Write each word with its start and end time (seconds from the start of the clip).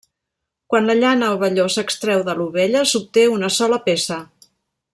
Quan 0.73 0.87
la 0.91 0.95
llana 1.01 1.27
o 1.33 1.35
velló 1.43 1.65
s'extreu 1.75 2.23
de 2.31 2.35
l'ovella 2.39 2.81
s'obté 2.93 3.27
una 3.35 3.51
sola 3.61 3.81
peça. 3.91 4.19